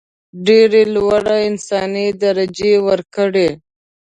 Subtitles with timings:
[0.45, 3.49] ډېره لوړه انساني درجه ورکړي.